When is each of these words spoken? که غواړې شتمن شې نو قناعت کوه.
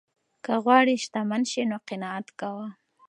که 0.43 0.53
غواړې 0.63 0.93
شتمن 1.03 1.41
شې 1.51 1.61
نو 1.69 1.77
قناعت 1.87 2.27
کوه. 2.39 2.67